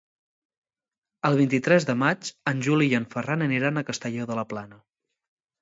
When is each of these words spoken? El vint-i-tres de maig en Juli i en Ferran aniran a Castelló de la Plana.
El 1.29 1.37
vint-i-tres 1.41 1.85
de 1.91 1.95
maig 2.05 2.31
en 2.53 2.65
Juli 2.69 2.89
i 2.89 2.97
en 3.01 3.07
Ferran 3.15 3.47
aniran 3.49 3.79
a 3.83 3.87
Castelló 3.91 4.29
de 4.33 4.39
la 4.43 4.51
Plana. 4.55 4.85